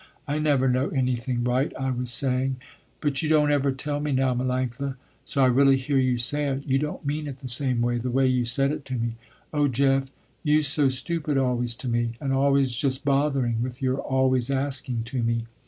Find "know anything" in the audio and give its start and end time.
0.67-1.43